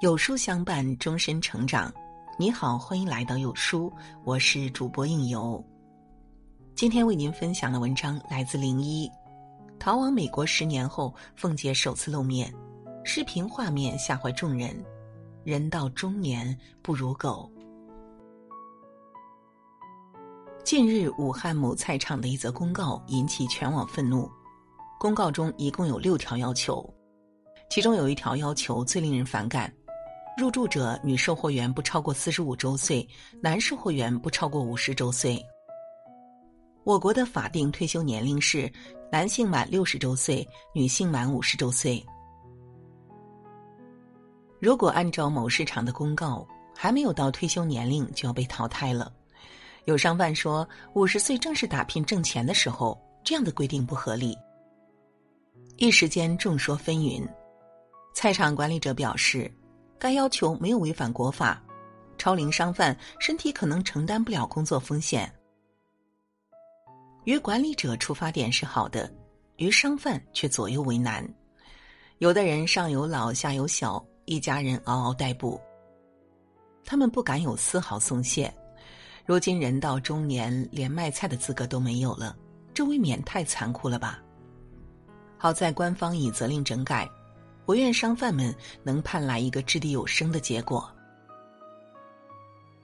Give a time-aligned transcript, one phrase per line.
[0.00, 1.90] 有书相伴，终身成长。
[2.38, 3.90] 你好，欢迎来到有书，
[4.24, 5.64] 我是主播应由。
[6.74, 9.10] 今天为您分享的文章来自零一。
[9.78, 12.52] 逃往美国十年后，凤姐首次露面，
[13.04, 14.84] 视频画面吓坏众人。
[15.44, 17.50] 人到中年不如狗。
[20.62, 24.30] 近日，武汉某菜场的一则公告引起全网愤怒。
[25.00, 26.86] 公告中一共有六条要求，
[27.70, 29.72] 其中有一条要求最令人反感：
[30.36, 33.08] 入住者女售货员不超过四十五周岁，
[33.40, 35.42] 男售货员不超过五十周岁。
[36.84, 38.70] 我国的法定退休年龄是
[39.10, 42.04] 男性满六十周岁，女性满五十周岁。
[44.60, 49.10] 如果按照某市场的公告，还没有到退休年龄就要被淘汰了。
[49.86, 54.36] 有商贩说，五十岁正是打拼挣钱的时候，这样的规定不合理。
[55.78, 57.26] 一时间众说纷纭。
[58.14, 59.50] 菜场管理者表示，
[59.98, 61.62] 该要求没有违反国法，
[62.18, 65.32] 超龄商贩身体可能承担不了工作风险。
[67.24, 69.12] 于管理者出发点是好的，
[69.56, 71.26] 于商贩却左右为难。
[72.18, 75.60] 有的人上有老下有小，一家人嗷嗷待哺，
[76.84, 78.52] 他们不敢有丝毫松懈。
[79.24, 82.36] 如今人到中年，连卖菜的资格都没有了，
[82.72, 84.22] 这未免太残酷了吧？
[85.36, 87.10] 好在官方已责令整改，
[87.66, 90.90] 我愿商贩们能盼来一个掷地有声的结果。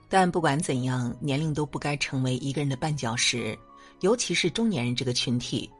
[0.09, 3.59] 但不管怎样，年龄都不该成为一个人的绊脚石，
[4.01, 5.71] 尤其是中年人这个群体。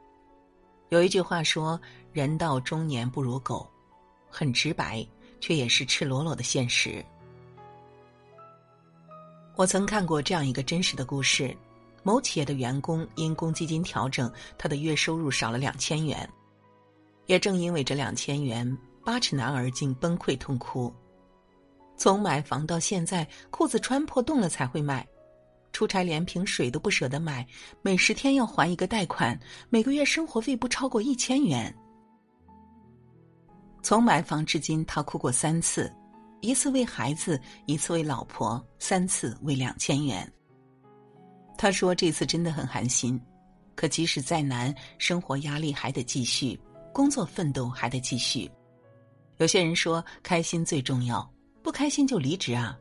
[0.89, 1.79] 有一句话说
[2.13, 3.69] ：“人到中年不如狗”，
[4.29, 5.05] 很直白，
[5.39, 7.03] 却也是赤裸裸的现实。
[9.55, 11.55] 我曾看过这样一个真实的故事：
[12.01, 16.27] 某企业的员工因公积金调整，他的月收入少了两千元。
[17.27, 20.93] 也正因为这两千元，八尺男儿竟崩溃痛哭。
[21.95, 25.07] 从买房到现在，裤子穿破洞了才会买，
[25.71, 27.45] 出差连瓶水都不舍得买，
[27.81, 31.73] 每十天要还一个贷款，每个月生活费不超过一千元。
[33.81, 35.93] 从买房至今，他哭过三次。
[36.41, 40.29] 一次为孩子，一次为老婆，三次为两千元。
[41.57, 43.17] 他说：“这次真的很寒心，
[43.75, 46.59] 可即使再难，生活压力还得继续，
[46.91, 48.51] 工作奋斗还得继续。
[49.37, 51.27] 有些人说开心最重要，
[51.61, 52.77] 不开心就离职啊。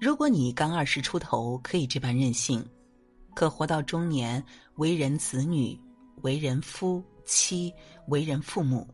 [0.00, 2.64] 如果你刚二十出头，可以这般任性，
[3.34, 4.44] 可活到中年，
[4.76, 5.78] 为人子女，
[6.22, 7.72] 为人夫妻，
[8.08, 8.86] 为人父母，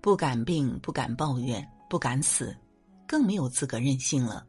[0.00, 2.52] 不敢病，不敢抱怨。”不敢死，
[3.06, 4.44] 更没有资格任性了。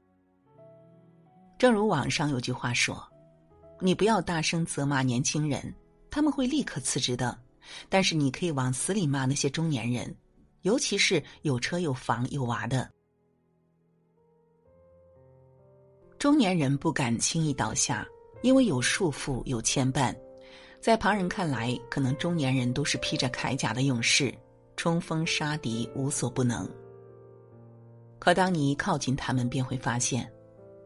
[1.55, 2.99] 正如网上有句话说
[3.79, 5.71] ：“你不要大声责骂年轻人，
[6.09, 7.37] 他们会立刻辞职的；
[7.89, 10.17] 但是你可以往死里骂那些中年人，
[10.67, 12.89] 尤其是有车有房有娃的。
[16.19, 18.05] 中年人不敢轻易倒下，
[18.41, 20.13] 因为有束缚有牵绊。
[20.81, 24.33] 在旁人看来，可能中年人都是披着铠甲的勇士，
[24.75, 26.69] 冲锋杀敌无所不能。”
[28.19, 30.29] 可当你一靠近他们，便会发现，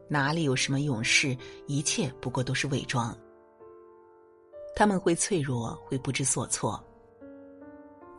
[0.08, 3.12] 哪里有什么勇士，一切不过都是伪装。
[4.76, 6.80] 他们会脆弱，会不知所措。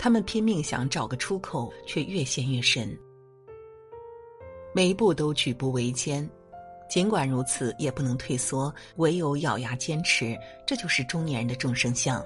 [0.03, 2.94] 他们拼命想找个出口，却越陷越深。
[4.74, 6.30] 每一步都举步维艰，
[6.90, 10.38] 尽管如此，也不能退缩，唯有咬牙坚持。
[10.68, 12.22] 这就是中年人的众生相。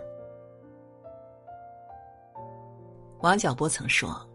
[3.20, 4.28] 王小波曾说。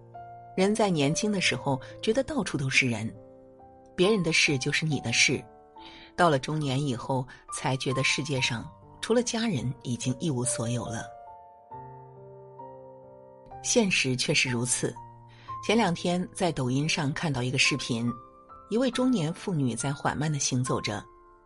[0.57, 3.13] 人在年轻的时候觉得到处都是人，
[3.97, 5.43] 别人的事就是你的事；
[6.15, 8.71] 到了中年以后，才觉得世界上
[9.01, 11.09] 除了家人已经一无所有了。
[13.63, 14.95] 现实却是如此。
[15.65, 18.11] 前两天在抖音上看到一个视频，
[18.71, 21.05] 一位中年妇女在缓慢的行走着，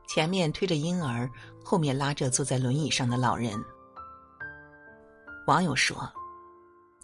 [0.08, 1.30] 前面推着婴儿，
[1.62, 3.52] 后面拉着坐在轮椅上的老人。
[5.46, 6.10] 网友说。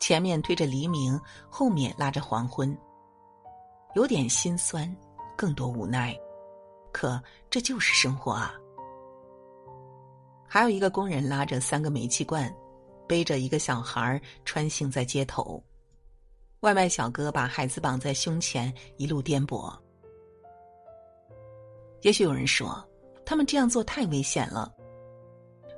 [0.00, 1.16] 前面推着黎明，
[1.48, 2.76] 后面拉着黄昏。
[3.94, 4.92] 有点心酸，
[5.36, 6.12] 更多无奈。
[6.92, 8.52] 可这就是生活啊！
[10.48, 12.52] 还有一个工人拉着三个煤气罐，
[13.12, 15.62] 背着一个小孩穿行在街头。
[16.60, 19.70] 外卖小哥把孩子绑在胸前，一路颠簸。
[22.00, 22.82] 也许有人说，
[23.26, 24.72] 他们这样做太危险了。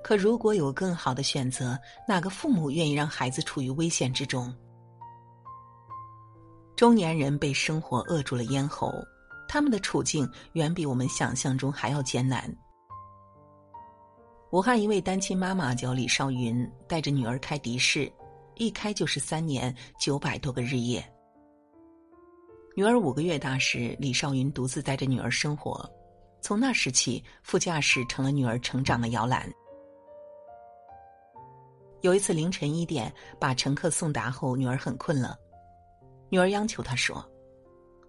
[0.00, 1.76] 可如果有更好的选择，
[2.06, 4.54] 哪个父母愿意让孩子处于危险之中？
[6.76, 8.92] 中年人被生活扼住了咽喉，
[9.48, 12.48] 他们的处境远比我们想象中还要艰难。
[14.54, 18.08] 武汉一位单亲妈妈叫李少云，带着女儿开的士，
[18.54, 21.04] 一开就是三年，九百多个日夜。
[22.76, 25.84] 女儿五个月大时，李少云独自带着女儿生活。
[26.40, 29.52] 从那时起，副驾驶成了女儿成长的摇篮。
[32.02, 35.36] 有一次凌晨一点，把乘客送达后，女儿很困了，
[36.30, 37.28] 女儿央求他说：“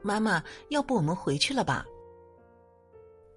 [0.04, 1.84] 妈妈，要不我们回去了吧？”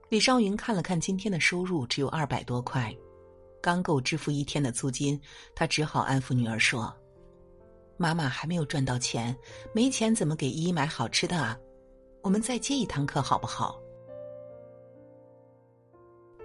[0.08, 2.94] 李少云看了看今天的收入只有二百多块，
[3.60, 5.20] 刚够支付一天的租金，
[5.55, 6.94] 他只好安抚女儿说。
[7.99, 9.37] 妈妈还没有赚到钱，
[9.75, 11.58] 没钱怎么给依依买好吃的啊？
[12.22, 13.78] 我们再接一堂课好不好？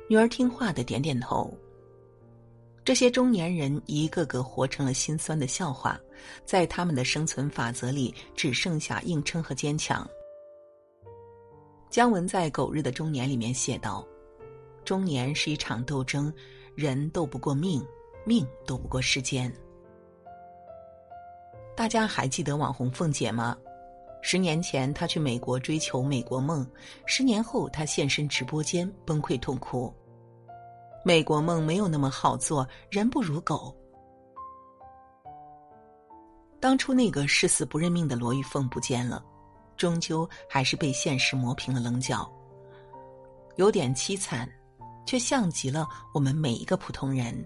[0.09, 1.57] 女儿听话的点点头。
[2.83, 5.97] 这些中年人一个个活成了心酸的笑话，
[6.43, 10.05] 在他们的生存法则里，只剩下硬撑和坚强。
[11.93, 14.03] 姜文在《狗日的中年》里面写道
[14.83, 16.33] ：“中年是一场斗争，
[16.73, 17.85] 人斗不过命，
[18.25, 19.53] 命斗不过时间。”
[21.77, 23.55] 大家还记得网红凤姐吗？
[24.23, 26.67] 十年前她去美国追求美国梦，
[27.05, 29.93] 十年后她现身直播间崩溃痛哭。
[31.05, 33.71] 美国梦没有那么好做，人不如狗。
[36.59, 39.23] 当初那个誓死不认命的罗玉凤不见了，
[39.77, 42.29] 终究还是被现实磨平了棱角。
[43.55, 44.49] 有点凄惨，
[45.05, 47.45] 却像极了我们每一个普通人。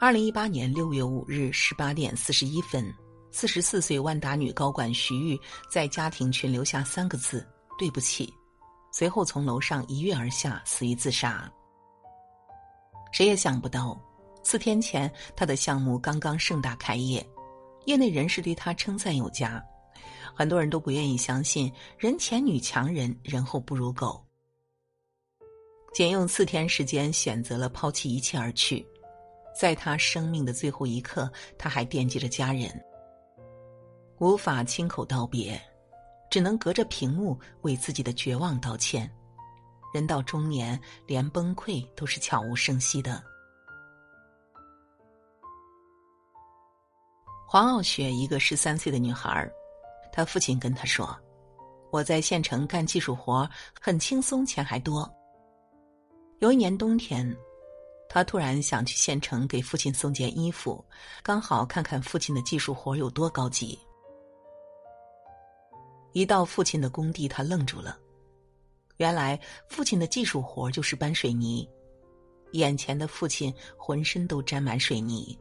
[0.00, 2.94] 二零一八年六月五日十八点四十一分，
[3.30, 5.38] 四十四岁万达女高管徐玉
[5.70, 7.44] 在家庭群留下三个字
[7.76, 8.32] ：“对不起”，
[8.92, 11.50] 随后从楼上一跃而下，死于自杀。
[13.10, 14.00] 谁也想不到，
[14.44, 17.26] 四天前他的项目刚刚盛大开业，
[17.88, 19.64] 业内人士对他称赞有加，
[20.34, 24.22] 很多人都不愿意相信人前女强人，人后不如狗。
[25.94, 28.86] 仅用四天时间，选择了抛弃一切而去。
[29.58, 32.70] 在他生命的最后一刻，他还惦记着家人，
[34.18, 35.58] 无法亲口道别，
[36.30, 39.10] 只能隔着屏幕为自己的绝望道歉。
[39.94, 43.24] 人到中年，连崩溃都是悄无声息的。
[47.50, 49.50] 黄傲雪，一个十三岁的女孩，
[50.12, 51.18] 她父亲跟她说
[51.90, 53.48] ：“我在县城干技术活，
[53.80, 55.10] 很轻松，钱还多。”
[56.40, 57.34] 有一年冬天。
[58.10, 60.82] 他突然想去县城给父亲送件衣服，
[61.22, 63.78] 刚好看看父亲的技术活有多高级。
[66.12, 67.98] 一到父亲的工地，他愣住了。
[68.96, 71.68] 原来父亲的技术活就是搬水泥，
[72.52, 75.38] 眼前的父亲浑身都沾满水泥。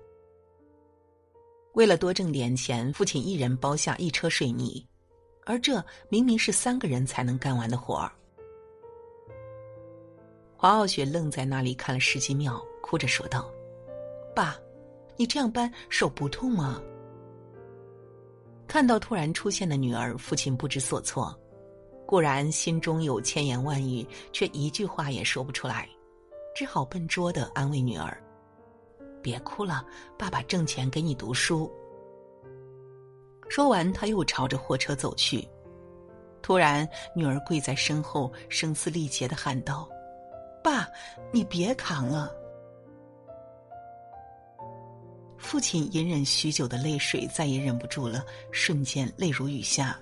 [1.78, 4.84] 为了多挣点钱，父亲一人包下一车水泥，
[5.46, 5.74] 而这
[6.10, 8.12] 明明是三个人才能干完的活儿。
[10.56, 13.48] 黄傲雪愣在那里看了十几秒，哭着说道
[14.36, 14.58] ：“爸，
[15.18, 16.82] 你这样搬手不痛吗？”
[18.68, 21.40] 看到突然出现的女儿，父亲不知所措，
[22.08, 24.04] 固然心中有千言万语，
[24.34, 25.88] 却一句话也说不出来，
[26.56, 28.20] 只好笨拙的安慰女儿
[29.28, 29.86] ：“别哭了，
[30.18, 31.70] 爸爸挣钱给你读书。”
[33.50, 35.46] 说完，他又朝着货车走去，
[36.42, 39.90] 突然，女儿跪在身后，声嘶力竭的喊道。
[40.64, 40.88] 爸，
[41.30, 42.32] 你别扛了。
[45.38, 48.24] 父亲隐忍许久的泪水再也忍不住了，
[48.54, 50.00] 瞬间泪如雨下。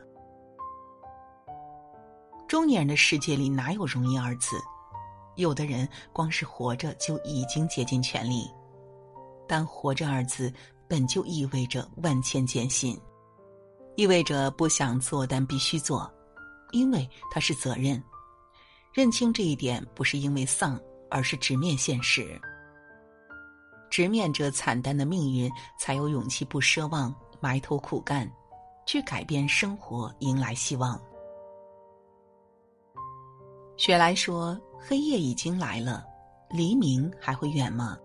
[2.47, 4.55] 中年人的世界里哪有容易二字？
[5.35, 8.49] 有的人光是活着就已经竭尽全力，
[9.47, 10.51] 但活着二字
[10.87, 12.99] 本就意味着万千艰辛，
[13.95, 16.11] 意味着不想做但必须做，
[16.71, 18.01] 因为它是责任。
[18.93, 22.39] 认清这一点，不是因为丧，而是直面现实。
[23.89, 25.49] 直面这惨淡的命运，
[25.79, 28.29] 才有勇气不奢望，埋头苦干，
[28.85, 30.99] 去改变生活，迎来希望。
[33.77, 36.05] 雪莱说：“黑夜已经来了，
[36.49, 37.97] 黎明还会远吗？”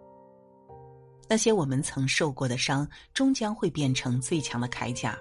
[1.30, 2.84] 那些我们曾受过的伤，
[3.14, 5.16] 终将会变成最强的铠甲。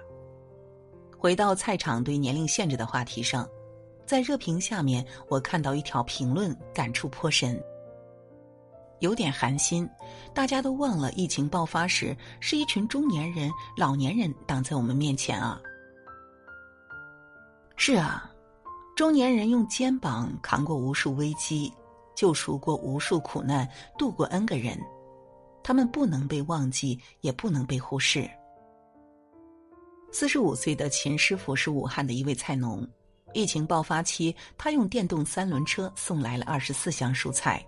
[1.16, 3.48] 回到菜场对年龄限制的话题上。
[4.04, 7.62] 在热评下面，我看到一条评论，感触颇深，
[8.98, 9.88] 有点寒心。
[10.34, 15.60] 大家都忘了，疫情爆发时，是一群中年人、老年人挡在我们面前啊。
[17.76, 18.28] 是啊，
[18.96, 21.72] 中年人用肩膀扛过无数危机，
[22.16, 24.76] 救赎过无数苦难，度过 N 个人，
[25.62, 28.28] 他们不能被忘记，也不能被忽视。
[30.12, 32.86] 四十五岁的秦师傅是武汉的一位菜农。
[33.32, 37.64] 疫情爆发期，他用电动三轮车送来了二十四箱蔬菜。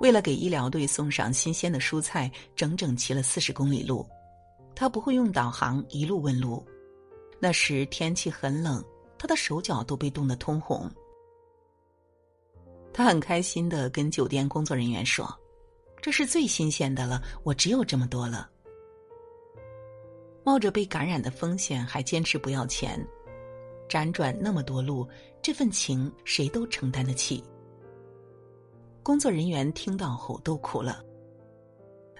[0.00, 4.06] 为了给医疗队送上新鲜的蔬菜，整整骑了四十公里路。
[4.74, 6.64] 他不会用导航，一路问路，
[7.40, 8.84] 那时天气很冷，
[9.18, 10.88] 他的手脚都被冻得通红。
[12.92, 15.26] 他很开心的跟酒店工作人员说
[16.00, 18.50] ：“这是最新鲜的了，我只有这么多了。”
[20.44, 22.98] 冒着被感染的风险，还坚持不要钱，
[23.88, 25.06] 辗转那么多路，
[25.42, 27.44] 这份情谁都承担得起。
[29.02, 31.04] 工作人员听到后都哭了。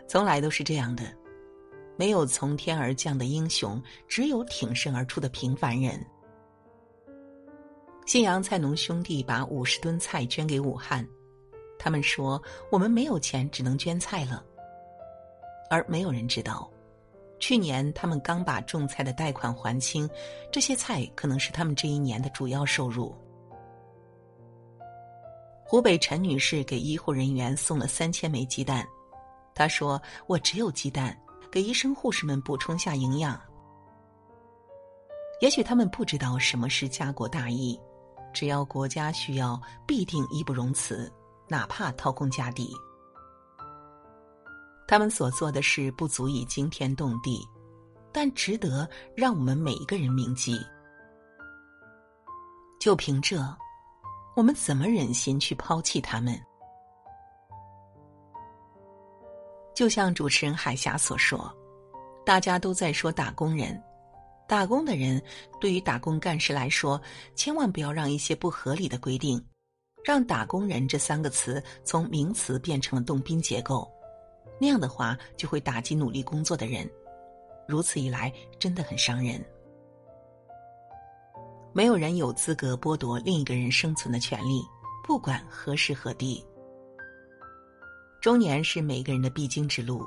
[0.06, 1.04] 从来都是这样的，
[1.96, 6.04] 没有从天而降的英雄，只有挺身而出的平凡人。
[8.06, 11.06] 信阳菜农兄弟把五十吨菜捐给武汉，
[11.78, 14.44] 他们说：“我们没有钱，只能捐菜了。”
[15.70, 16.68] 而没有人知道，
[17.38, 20.08] 去年他们刚把种菜的贷款还清，
[20.50, 23.14] 这些菜可能是他们这一年的主要收入。
[25.64, 28.86] 湖北陈女士给医护人员送了三千枚鸡蛋，
[29.54, 31.16] 她说：“我只有鸡蛋，
[31.52, 33.38] 给医生护士们补充下营养。”
[35.40, 37.78] 也许他们不知道什么是家国大义。
[38.32, 41.10] 只要国家需要，必定义不容辞，
[41.48, 42.72] 哪怕掏空家底。
[44.86, 47.46] 他们所做的事不足以惊天动地，
[48.12, 50.58] 但值得让我们每一个人铭记。
[52.80, 53.36] 就凭这，
[54.36, 56.40] 我们怎么忍心去抛弃他们？
[59.74, 61.54] 就像主持人海霞所说，
[62.24, 63.82] 大家都在说打工人。
[64.48, 65.22] 打工的人，
[65.60, 66.98] 对于打工干事来说，
[67.34, 69.44] 千万不要让一些不合理的规定，
[70.04, 73.90] 让“打工人”这三个词从名词变成了动宾结构，
[74.60, 76.88] 那样的话就会打击努力工作的人。
[77.66, 79.44] 如此一来，真的很伤人。
[81.74, 84.62] 没有人有资格剥夺另一个人生存的权利，
[85.06, 86.44] 不管何时何地。
[88.20, 90.04] 中年是每个人的必经之路，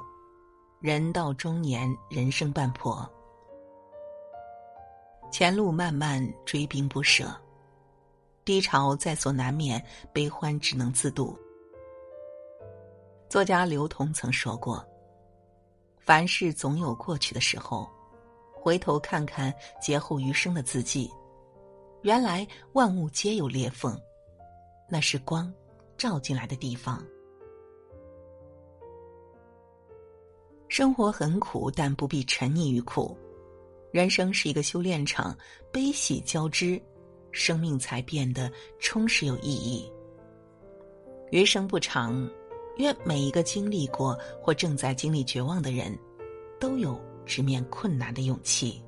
[0.82, 3.08] 人到中年，人生半坡。
[5.32, 7.28] 前路漫漫，追兵不舍；
[8.52, 9.82] 低潮在所难免，
[10.12, 11.40] 悲欢只能自度。
[13.30, 14.86] 作家刘同曾说过
[15.98, 17.90] ：“凡事总有过去的时候，
[18.54, 21.10] 回头看看劫后余生的自己，
[22.02, 23.98] 原来万物皆有裂缝，
[24.90, 25.50] 那是光
[25.98, 27.02] 照进来的地方。
[30.68, 33.18] 生活很苦，但不必沉溺于苦。”
[33.94, 35.38] 人生是一个修炼场，
[35.72, 36.82] 悲喜交织，
[37.32, 39.92] 生命才变得充实有意义。
[41.32, 42.30] 余生不长，
[42.78, 45.98] 愿每一个经历过或正在经历绝望的人，
[46.60, 48.82] 都有直面困难的勇气。